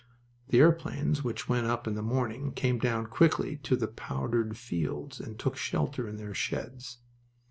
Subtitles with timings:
[0.49, 5.19] The airplanes which went up in the morning came down quickly to the powdered fields
[5.19, 6.97] and took shelter in their sheds.